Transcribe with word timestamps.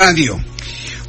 Radio. 0.00 0.38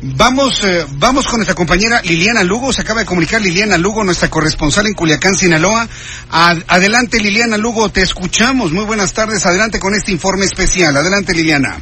Vamos, 0.02 0.64
eh, 0.64 0.86
vamos 0.91 1.28
con 1.28 1.40
nuestra 1.40 1.55
compañera 1.55 2.02
Liliana 2.04 2.41
Lugo. 2.45 2.72
Se 2.72 2.84
acaba 2.84 3.02
de 3.02 3.05
comunicar 3.05 3.41
Liliana 3.41 3.78
Lugo, 3.78 4.02
nuestra 4.05 4.30
corresponsal 4.30 4.88
en 4.88 4.94
Culiacán, 4.94 5.36
Sinaloa. 5.36 5.86
Ad- 6.32 6.64
adelante, 6.70 7.20
Liliana 7.20 7.58
Lugo, 7.58 7.90
te 7.90 8.02
escuchamos. 8.02 8.72
Muy 8.72 8.86
buenas 8.86 9.12
tardes. 9.12 9.45
Adelante 9.45 9.78
con 9.81 9.94
este 9.94 10.14
informe 10.14 10.45
especial. 10.45 10.95
Adelante, 10.95 11.34
Liliana. 11.34 11.81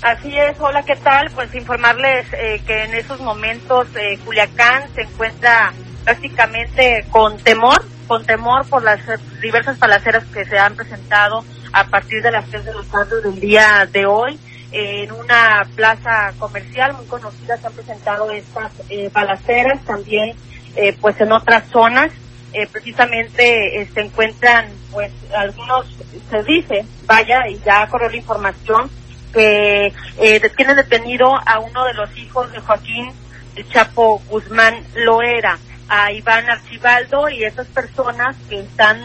Así 0.00 0.34
es, 0.34 0.56
hola, 0.60 0.82
¿qué 0.82 0.96
tal? 0.96 1.30
Pues 1.34 1.54
informarles 1.54 2.26
eh, 2.32 2.62
que 2.66 2.84
en 2.84 2.94
esos 2.94 3.20
momentos 3.20 3.86
eh, 3.94 4.18
Culiacán 4.24 4.84
se 4.94 5.02
encuentra 5.02 5.74
prácticamente 6.04 7.04
con 7.10 7.36
temor, 7.36 7.84
con 8.06 8.24
temor 8.24 8.66
por 8.68 8.82
las 8.82 8.98
diversas 9.42 9.78
balaceras 9.78 10.24
que 10.32 10.46
se 10.46 10.58
han 10.58 10.74
presentado 10.74 11.44
a 11.74 11.84
partir 11.88 12.22
de 12.22 12.30
las 12.32 12.46
3 12.48 12.64
de 12.64 12.72
la 12.72 12.82
tarde 12.84 13.20
del 13.20 13.38
día 13.38 13.86
de 13.92 14.06
hoy. 14.06 14.38
En 14.76 15.12
una 15.12 15.64
plaza 15.76 16.32
comercial 16.36 16.94
muy 16.94 17.06
conocida 17.06 17.56
se 17.56 17.66
han 17.68 17.72
presentado 17.74 18.28
estas 18.32 18.72
eh, 18.90 19.08
balaceras, 19.12 19.80
también 19.84 20.34
eh, 20.74 20.96
pues 21.00 21.20
en 21.20 21.30
otras 21.30 21.64
zonas. 21.70 22.10
Eh, 22.52 22.66
precisamente 22.70 23.80
eh, 23.80 23.88
se 23.94 24.00
encuentran 24.00 24.66
pues 24.90 25.12
algunos, 25.36 25.86
se 26.28 26.42
dice, 26.42 26.84
vaya, 27.06 27.48
y 27.48 27.60
ya 27.64 27.86
corrió 27.86 28.08
la 28.08 28.16
información, 28.16 28.90
que 29.32 29.92
eh, 30.18 30.50
tienen 30.56 30.74
detenido 30.74 31.36
a 31.46 31.60
uno 31.60 31.84
de 31.84 31.94
los 31.94 32.16
hijos 32.16 32.50
de 32.50 32.58
Joaquín 32.58 33.12
el 33.54 33.68
Chapo 33.68 34.20
Guzmán 34.28 34.74
Loera, 34.96 35.56
a 35.88 36.10
Iván 36.10 36.50
Archibaldo 36.50 37.28
y 37.28 37.44
esas 37.44 37.68
personas 37.68 38.34
que 38.48 38.58
están 38.58 39.00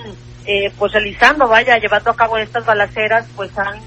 eh, 0.45 0.71
pues 0.79 0.93
realizando, 0.93 1.47
vaya, 1.47 1.77
llevando 1.77 2.09
a 2.09 2.15
cabo 2.15 2.37
estas 2.39 2.65
balaceras, 2.65 3.27
pues 3.35 3.55
han, 3.57 3.79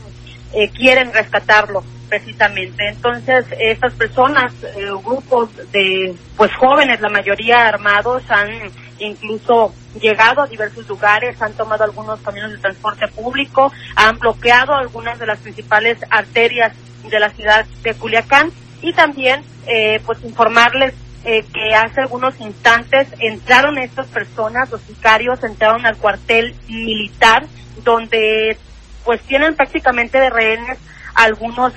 eh, 0.53 0.69
quieren 0.71 1.13
rescatarlo 1.13 1.83
precisamente. 2.09 2.89
Entonces, 2.89 3.47
estas 3.59 3.95
personas, 3.95 4.53
eh, 4.63 4.91
grupos 5.03 5.49
de 5.73 6.15
pues 6.37 6.51
jóvenes, 6.57 7.01
la 7.01 7.09
mayoría 7.09 7.67
armados, 7.69 8.23
han 8.31 8.51
incluso 8.99 9.73
llegado 10.01 10.43
a 10.43 10.47
diversos 10.47 10.87
lugares, 10.89 11.41
han 11.41 11.53
tomado 11.55 11.85
algunos 11.85 12.21
caminos 12.21 12.53
de 12.53 12.59
transporte 12.59 13.09
público, 13.09 13.73
han 13.97 14.19
bloqueado 14.19 14.75
algunas 14.75 15.19
de 15.19 15.27
las 15.27 15.39
principales 15.39 15.99
arterias 16.11 16.73
de 17.09 17.19
la 17.19 17.31
ciudad 17.31 17.65
de 17.83 17.95
Culiacán 17.95 18.51
y 18.81 18.93
también 18.93 19.43
eh, 19.67 20.01
pues 20.05 20.23
informarles 20.25 20.95
eh, 21.25 21.45
que 21.53 21.75
hace 21.75 22.01
algunos 22.01 22.39
instantes 22.41 23.09
entraron 23.21 23.79
estas 23.79 24.07
personas, 24.09 24.71
los 24.71 24.81
sicarios 24.83 25.43
entraron 25.45 25.87
al 25.87 25.97
cuartel 25.97 26.55
militar 26.69 27.47
donde 27.85 28.59
pues 29.05 29.21
tienen 29.23 29.55
prácticamente 29.55 30.19
de 30.19 30.31
rehenes 30.31 30.79
algunos 31.15 31.73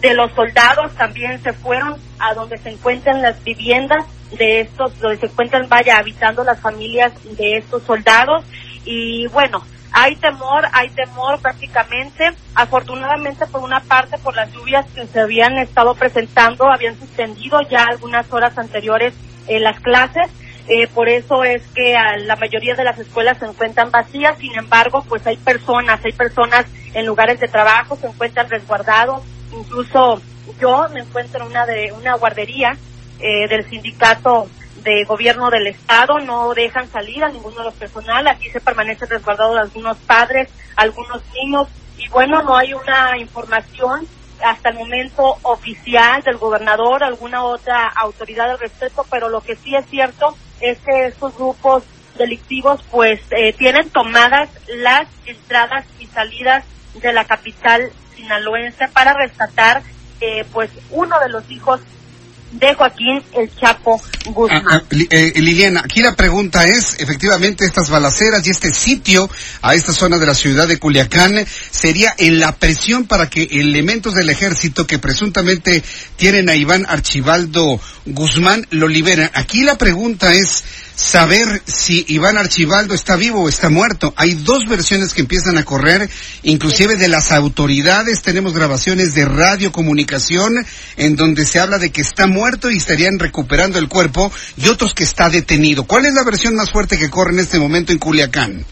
de 0.00 0.14
los 0.14 0.30
soldados 0.32 0.94
también 0.94 1.42
se 1.42 1.52
fueron 1.52 1.96
a 2.18 2.34
donde 2.34 2.58
se 2.58 2.70
encuentran 2.70 3.22
las 3.22 3.42
viviendas 3.42 4.04
de 4.36 4.60
estos, 4.60 4.98
donde 5.00 5.16
se 5.18 5.26
encuentran, 5.26 5.68
vaya, 5.68 5.98
habitando 5.98 6.44
las 6.44 6.60
familias 6.60 7.12
de 7.36 7.56
estos 7.56 7.82
soldados. 7.84 8.44
Y 8.84 9.26
bueno, 9.28 9.64
hay 9.92 10.16
temor, 10.16 10.66
hay 10.72 10.90
temor 10.90 11.40
prácticamente. 11.40 12.30
Afortunadamente, 12.54 13.46
por 13.46 13.62
una 13.62 13.80
parte, 13.80 14.18
por 14.18 14.36
las 14.36 14.52
lluvias 14.52 14.86
que 14.94 15.06
se 15.06 15.20
habían 15.20 15.56
estado 15.58 15.94
presentando, 15.94 16.70
habían 16.70 16.98
suspendido 16.98 17.60
ya 17.70 17.84
algunas 17.84 18.30
horas 18.32 18.56
anteriores 18.58 19.14
eh, 19.46 19.60
las 19.60 19.80
clases. 19.80 20.30
Eh, 20.70 20.86
por 20.88 21.08
eso 21.08 21.44
es 21.44 21.62
que 21.74 21.96
a 21.96 22.18
la 22.18 22.36
mayoría 22.36 22.74
de 22.74 22.84
las 22.84 22.98
escuelas 22.98 23.38
se 23.38 23.46
encuentran 23.46 23.90
vacías, 23.90 24.36
sin 24.36 24.54
embargo, 24.54 25.02
pues 25.08 25.26
hay 25.26 25.38
personas, 25.38 26.04
hay 26.04 26.12
personas 26.12 26.66
en 26.92 27.06
lugares 27.06 27.40
de 27.40 27.48
trabajo, 27.48 27.96
se 27.96 28.06
encuentran 28.06 28.50
resguardados, 28.50 29.22
incluso 29.50 30.20
yo 30.60 30.86
me 30.92 31.00
encuentro 31.00 31.40
en 31.40 31.50
una 31.50 31.64
de 31.64 31.90
una 31.92 32.16
guardería 32.16 32.76
eh, 33.18 33.48
del 33.48 33.66
sindicato 33.70 34.50
de 34.82 35.04
gobierno 35.04 35.48
del 35.48 35.68
estado, 35.68 36.18
no 36.18 36.52
dejan 36.52 36.86
salir 36.90 37.24
a 37.24 37.30
ninguno 37.30 37.56
de 37.60 37.64
los 37.64 37.74
personal, 37.74 38.28
aquí 38.28 38.50
se 38.50 38.60
permanece 38.60 39.06
resguardado 39.06 39.56
algunos 39.56 39.96
padres, 39.96 40.50
algunos 40.76 41.22
niños, 41.32 41.66
y 41.96 42.08
bueno, 42.08 42.42
no 42.42 42.54
hay 42.54 42.74
una 42.74 43.16
información 43.16 44.06
hasta 44.44 44.70
el 44.70 44.76
momento 44.76 45.36
oficial 45.42 46.22
del 46.22 46.36
gobernador, 46.36 47.02
alguna 47.02 47.44
otra 47.44 47.88
autoridad 47.88 48.50
al 48.50 48.58
respecto, 48.58 49.04
pero 49.10 49.28
lo 49.28 49.40
que 49.40 49.56
sí 49.56 49.74
es 49.74 49.86
cierto 49.86 50.36
es 50.60 50.78
que 50.78 51.06
estos 51.06 51.36
grupos 51.36 51.84
delictivos 52.16 52.82
pues 52.90 53.20
eh, 53.30 53.52
tienen 53.52 53.90
tomadas 53.90 54.50
las 54.66 55.06
entradas 55.26 55.86
y 55.98 56.06
salidas 56.06 56.64
de 56.94 57.12
la 57.12 57.24
capital 57.24 57.92
sinaloense 58.16 58.88
para 58.88 59.14
rescatar 59.14 59.82
eh, 60.20 60.44
pues 60.52 60.70
uno 60.90 61.18
de 61.20 61.28
los 61.28 61.48
hijos 61.50 61.80
de 62.52 62.74
Joaquín 62.74 63.22
el 63.36 63.54
Chapo 63.56 64.00
Guzmán. 64.26 64.64
Ah, 64.68 64.82
ah, 64.82 64.94
eh, 65.10 65.32
Liliana, 65.36 65.82
aquí 65.84 66.00
la 66.00 66.14
pregunta 66.14 66.66
es, 66.66 66.96
efectivamente, 66.98 67.64
estas 67.64 67.90
balaceras 67.90 68.46
y 68.46 68.50
este 68.50 68.72
sitio 68.72 69.28
a 69.62 69.74
esta 69.74 69.92
zona 69.92 70.18
de 70.18 70.26
la 70.26 70.34
ciudad 70.34 70.66
de 70.66 70.78
Culiacán 70.78 71.44
sería 71.70 72.14
en 72.18 72.38
la 72.38 72.52
presión 72.52 73.06
para 73.06 73.28
que 73.28 73.42
elementos 73.42 74.14
del 74.14 74.30
ejército 74.30 74.86
que 74.86 74.98
presuntamente 74.98 75.82
tienen 76.16 76.48
a 76.48 76.56
Iván 76.56 76.86
Archibaldo 76.88 77.80
Guzmán 78.06 78.66
lo 78.70 78.88
liberen. 78.88 79.30
Aquí 79.34 79.62
la 79.62 79.76
pregunta 79.76 80.32
es 80.32 80.64
saber 80.98 81.62
si 81.64 82.04
Iván 82.08 82.38
Archibaldo 82.38 82.92
está 82.92 83.14
vivo 83.14 83.44
o 83.44 83.48
está 83.48 83.68
muerto. 83.68 84.12
Hay 84.16 84.34
dos 84.34 84.66
versiones 84.68 85.14
que 85.14 85.20
empiezan 85.20 85.56
a 85.56 85.64
correr, 85.64 86.10
inclusive 86.42 86.96
de 86.96 87.06
las 87.06 87.30
autoridades. 87.30 88.22
Tenemos 88.22 88.52
grabaciones 88.52 89.14
de 89.14 89.24
radiocomunicación 89.24 90.66
en 90.96 91.14
donde 91.14 91.46
se 91.46 91.60
habla 91.60 91.78
de 91.78 91.90
que 91.90 92.00
está 92.00 92.26
muerto 92.26 92.68
y 92.68 92.78
estarían 92.78 93.20
recuperando 93.20 93.78
el 93.78 93.88
cuerpo 93.88 94.32
y 94.56 94.68
otros 94.68 94.92
que 94.92 95.04
está 95.04 95.30
detenido. 95.30 95.84
¿Cuál 95.84 96.04
es 96.04 96.14
la 96.14 96.24
versión 96.24 96.56
más 96.56 96.72
fuerte 96.72 96.98
que 96.98 97.10
corre 97.10 97.32
en 97.32 97.38
este 97.38 97.60
momento 97.60 97.92
en 97.92 97.98
Culiacán? 97.98 98.64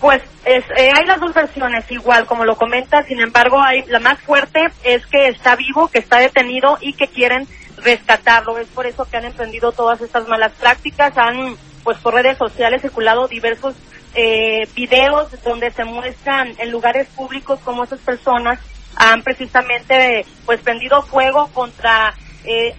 Pues 0.00 0.20
es, 0.44 0.64
eh, 0.76 0.90
hay 0.92 1.06
las 1.06 1.20
dos 1.20 1.32
versiones, 1.32 1.84
igual 1.90 2.26
como 2.26 2.44
lo 2.44 2.56
comenta, 2.56 3.04
sin 3.04 3.20
embargo, 3.20 3.62
hay, 3.62 3.84
la 3.86 4.00
más 4.00 4.18
fuerte 4.18 4.58
es 4.82 5.06
que 5.06 5.28
está 5.28 5.54
vivo, 5.54 5.86
que 5.86 6.00
está 6.00 6.18
detenido 6.18 6.76
y 6.80 6.94
que 6.94 7.06
quieren 7.06 7.46
rescatarlo. 7.82 8.58
Es 8.58 8.68
por 8.68 8.86
eso 8.86 9.04
que 9.04 9.16
han 9.16 9.24
emprendido 9.24 9.72
todas 9.72 10.00
estas 10.00 10.28
malas 10.28 10.52
prácticas, 10.52 11.16
han 11.16 11.56
pues 11.84 11.98
por 11.98 12.14
redes 12.14 12.38
sociales 12.38 12.80
circulado 12.80 13.26
diversos 13.26 13.74
eh, 14.14 14.68
videos 14.74 15.28
donde 15.42 15.70
se 15.72 15.84
muestran 15.84 16.54
en 16.58 16.70
lugares 16.70 17.08
públicos 17.08 17.58
cómo 17.64 17.84
esas 17.84 17.98
personas 18.00 18.60
han 18.94 19.22
precisamente 19.22 20.24
pues 20.44 20.60
prendido 20.60 21.02
fuego 21.02 21.48
contra 21.54 22.14
eh, 22.44 22.74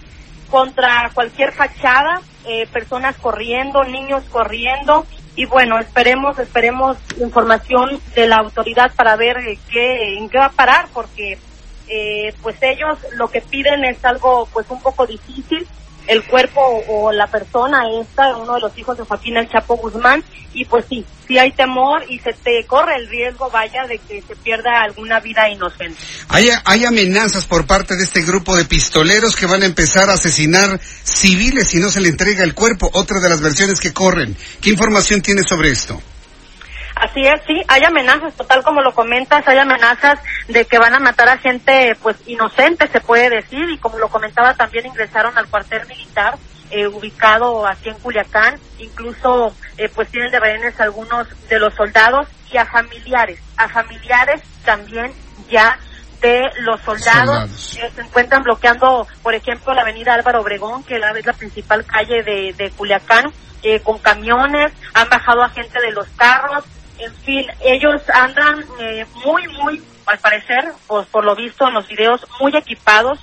contra 0.50 1.10
cualquier 1.12 1.52
fachada, 1.52 2.20
eh, 2.46 2.66
personas 2.72 3.16
corriendo, 3.16 3.82
niños 3.84 4.22
corriendo 4.30 5.06
y 5.36 5.46
bueno, 5.46 5.78
esperemos, 5.78 6.38
esperemos 6.38 6.96
información 7.18 8.00
de 8.14 8.28
la 8.28 8.36
autoridad 8.36 8.92
para 8.94 9.16
ver 9.16 9.38
eh, 9.38 9.58
qué, 9.68 10.16
en 10.16 10.28
qué 10.28 10.38
va 10.38 10.46
a 10.46 10.52
parar 10.52 10.86
porque 10.92 11.38
eh, 11.88 12.34
pues 12.42 12.56
ellos 12.60 12.98
lo 13.16 13.28
que 13.28 13.40
piden 13.40 13.84
es 13.84 14.04
algo 14.04 14.48
pues 14.52 14.66
un 14.70 14.80
poco 14.80 15.06
difícil, 15.06 15.66
el 16.06 16.22
cuerpo 16.24 16.60
o, 16.88 17.12
la 17.12 17.26
persona 17.26 17.84
esta, 18.00 18.36
uno 18.36 18.54
de 18.54 18.60
los 18.60 18.76
hijos 18.78 18.96
de 18.98 19.04
Joaquín 19.04 19.36
El 19.36 19.48
Chapo 19.48 19.76
Guzmán 19.76 20.22
y 20.52 20.64
pues 20.66 20.84
sí, 20.88 21.04
sí 21.26 21.38
hay 21.38 21.52
temor 21.52 22.04
y 22.08 22.18
se 22.18 22.32
te 22.32 22.64
corre 22.66 22.96
el 22.96 23.08
riesgo, 23.08 23.50
vaya, 23.50 23.86
de 23.86 23.98
que 23.98 24.22
se 24.22 24.36
pierda 24.36 24.82
alguna 24.82 25.20
vida 25.20 25.48
inocente. 25.48 25.98
Hay, 26.28 26.50
hay 26.64 26.84
amenazas 26.84 27.46
por 27.46 27.66
parte 27.66 27.96
de 27.96 28.04
este 28.04 28.22
grupo 28.22 28.56
de 28.56 28.64
pistoleros 28.64 29.34
que 29.34 29.46
van 29.46 29.62
a 29.62 29.66
empezar 29.66 30.10
a 30.10 30.14
asesinar 30.14 30.78
civiles 30.80 31.68
si 31.68 31.78
no 31.78 31.90
se 31.90 32.00
le 32.00 32.10
entrega 32.10 32.44
el 32.44 32.54
cuerpo. 32.54 32.90
Otra 32.92 33.20
de 33.20 33.28
las 33.28 33.40
versiones 33.40 33.80
que 33.80 33.92
corren. 33.92 34.36
¿Qué 34.60 34.70
información 34.70 35.22
tiene 35.22 35.42
sobre 35.42 35.70
esto? 35.70 36.00
Así 37.04 37.20
es, 37.20 37.38
sí, 37.46 37.60
hay 37.68 37.84
amenazas, 37.84 38.32
total 38.34 38.62
como 38.62 38.80
lo 38.80 38.94
comentas, 38.94 39.46
hay 39.46 39.58
amenazas 39.58 40.18
de 40.48 40.64
que 40.64 40.78
van 40.78 40.94
a 40.94 41.00
matar 41.00 41.28
a 41.28 41.36
gente, 41.36 41.94
pues, 42.02 42.16
inocente, 42.24 42.88
se 42.88 43.02
puede 43.02 43.28
decir, 43.28 43.68
y 43.68 43.76
como 43.76 43.98
lo 43.98 44.08
comentaba, 44.08 44.54
también 44.54 44.86
ingresaron 44.86 45.36
al 45.36 45.46
cuartel 45.48 45.86
militar, 45.86 46.38
eh, 46.70 46.86
ubicado 46.86 47.66
aquí 47.66 47.90
en 47.90 47.98
Culiacán, 47.98 48.58
incluso, 48.78 49.54
eh, 49.76 49.90
pues, 49.94 50.08
tienen 50.08 50.30
de 50.30 50.40
rehenes 50.40 50.80
algunos 50.80 51.28
de 51.46 51.58
los 51.58 51.74
soldados 51.74 52.26
y 52.50 52.56
a 52.56 52.64
familiares, 52.64 53.38
a 53.58 53.68
familiares 53.68 54.40
también 54.64 55.12
ya 55.50 55.78
de 56.22 56.40
los 56.60 56.80
soldados, 56.80 57.76
que 57.76 57.90
se 57.90 58.00
encuentran 58.00 58.42
bloqueando, 58.42 59.06
por 59.22 59.34
ejemplo, 59.34 59.74
la 59.74 59.82
avenida 59.82 60.14
Álvaro 60.14 60.40
Obregón, 60.40 60.82
que 60.84 60.94
es 60.94 61.00
la 61.00 61.32
principal 61.34 61.84
calle 61.84 62.22
de, 62.22 62.54
de 62.56 62.70
Culiacán, 62.70 63.30
eh, 63.62 63.80
con 63.80 63.98
camiones, 63.98 64.72
han 64.94 65.08
bajado 65.10 65.42
a 65.42 65.50
gente 65.50 65.78
de 65.80 65.92
los 65.92 66.06
carros, 66.16 66.64
en 67.04 67.14
fin, 67.16 67.46
ellos 67.60 68.02
andan 68.12 68.64
eh, 68.80 69.06
muy, 69.24 69.46
muy, 69.48 69.82
al 70.06 70.18
parecer, 70.18 70.72
pues 70.86 71.06
por 71.08 71.24
lo 71.24 71.34
visto 71.34 71.66
en 71.68 71.74
los 71.74 71.86
videos, 71.88 72.26
muy 72.40 72.56
equipados 72.56 73.18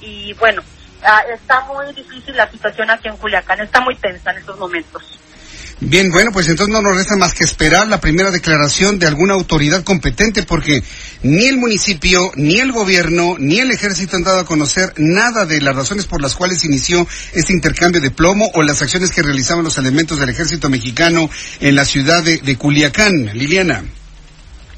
y 0.00 0.32
bueno, 0.34 0.62
ah, 1.04 1.22
está 1.32 1.60
muy 1.62 1.92
difícil 1.94 2.36
la 2.36 2.50
situación 2.50 2.90
aquí 2.90 3.08
en 3.08 3.16
Culiacán, 3.16 3.60
está 3.60 3.80
muy 3.80 3.94
tensa 3.96 4.30
en 4.30 4.38
estos 4.38 4.58
momentos. 4.58 5.18
Bien, 5.78 6.10
bueno, 6.10 6.30
pues 6.32 6.48
entonces 6.48 6.72
no 6.72 6.80
nos 6.80 6.96
resta 6.96 7.16
más 7.16 7.34
que 7.34 7.44
esperar 7.44 7.86
la 7.86 8.00
primera 8.00 8.30
declaración 8.30 8.98
de 8.98 9.06
alguna 9.06 9.34
autoridad 9.34 9.84
competente 9.84 10.42
porque 10.42 10.82
ni 11.22 11.46
el 11.46 11.58
municipio, 11.58 12.32
ni 12.34 12.60
el 12.60 12.72
gobierno, 12.72 13.36
ni 13.38 13.58
el 13.58 13.70
ejército 13.70 14.16
han 14.16 14.24
dado 14.24 14.40
a 14.40 14.46
conocer 14.46 14.94
nada 14.96 15.44
de 15.44 15.60
las 15.60 15.76
razones 15.76 16.06
por 16.06 16.22
las 16.22 16.34
cuales 16.34 16.64
inició 16.64 17.06
este 17.34 17.52
intercambio 17.52 18.00
de 18.00 18.10
plomo 18.10 18.50
o 18.54 18.62
las 18.62 18.80
acciones 18.80 19.10
que 19.10 19.22
realizaban 19.22 19.64
los 19.64 19.76
elementos 19.76 20.18
del 20.18 20.30
ejército 20.30 20.70
mexicano 20.70 21.28
en 21.60 21.76
la 21.76 21.84
ciudad 21.84 22.22
de, 22.22 22.38
de 22.38 22.56
Culiacán. 22.56 23.26
Liliana. 23.34 23.84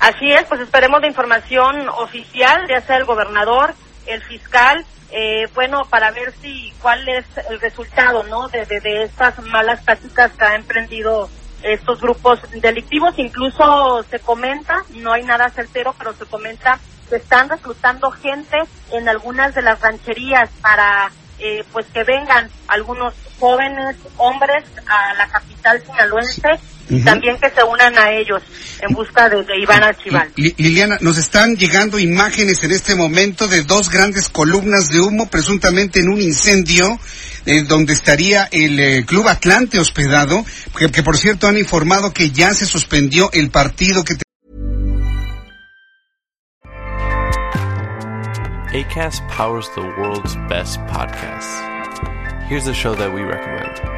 Así 0.01 0.33
es, 0.33 0.45
pues 0.49 0.61
esperemos 0.61 1.01
de 1.01 1.09
información 1.09 1.89
oficial, 1.91 2.63
ya 2.69 2.81
sea 2.81 2.97
el 2.97 3.05
gobernador, 3.05 3.73
el 4.07 4.21
fiscal 4.25 4.85
eh, 5.11 5.49
bueno, 5.55 5.85
para 5.89 6.11
ver 6.11 6.35
si 6.41 6.73
cuál 6.83 7.09
es 7.09 7.25
el 7.49 7.61
resultado, 7.61 8.25
¿no? 8.25 8.49
De, 8.49 8.67
de, 8.67 9.03
estas 9.05 9.39
malas 9.45 9.83
prácticas 9.83 10.33
que 10.33 10.45
han 10.45 10.57
emprendido 10.57 11.31
estos 11.63 12.01
grupos 12.01 12.41
delictivos. 12.53 13.19
Incluso 13.19 14.05
se 14.11 14.21
comenta, 14.21 14.85
no 14.95 15.13
hay 15.13 15.25
nada 15.25 15.51
certero, 15.51 15.95
pero 15.99 16.13
se 16.13 16.27
comenta 16.27 16.79
que 17.09 17.17
están 17.17 17.49
reclutando 17.49 18.11
gente 18.11 18.59
en 18.93 19.09
algunas 19.09 19.55
de 19.55 19.63
las 19.63 19.81
rancherías 19.81 20.51
para 20.61 21.11
eh, 21.39 21.65
pues 21.73 21.87
que 21.87 22.05
vengan 22.05 22.51
algunos 22.67 23.15
jóvenes 23.39 23.97
hombres 24.17 24.65
a 24.87 25.15
la 25.15 25.29
capital 25.29 25.81
sinaloense 25.81 26.61
y 26.89 27.01
también 27.01 27.37
que 27.39 27.51
se 27.51 27.63
unan 27.63 27.99
a 27.99 28.13
ellos 28.13 28.43
en 28.81 28.95
busca 28.95 29.29
de, 29.29 29.45
Iván 29.61 29.83
Archival. 29.83 30.31
Liliana, 30.37 30.99
nos 31.01 31.19
están 31.19 31.57
llegando 31.57 31.99
imágenes 31.99 32.63
en 32.65 32.73
este 32.73 32.95
momento 32.95 33.49
de 33.49 33.63
dos 33.63 33.91
grandes 33.91 34.29
columnas 34.29 34.89
de 34.89 35.01
humo 35.01 35.29
presuntamente 35.29 36.01
en 36.01 36.09
un 36.09 36.21
incendio 36.21 36.99
eh, 37.47 37.63
donde 37.63 37.93
estaría 37.93 38.49
el 38.51 38.79
eh, 38.79 39.05
Club 39.07 39.29
Atlante 39.29 39.79
hospedado, 39.79 40.45
que, 40.77 40.91
que, 40.91 41.03
por 41.03 41.17
cierto 41.17 41.47
han 41.47 41.59
informado 41.59 42.13
que 42.13 42.31
ya 42.31 42.53
se 42.53 42.67
suspendió 42.67 43.31
el 43.33 43.51
partido 43.51 44.05
que... 44.05 44.15
ACAST 48.71 49.23
powers 49.35 49.69
the 49.75 49.81
world's 49.81 50.37
best 50.49 50.79
podcasts. 50.87 51.79
Here's 52.49 52.67
a 52.67 52.75
show 52.75 52.95
that 52.95 53.13
we 53.13 53.23
recommend. 53.23 53.98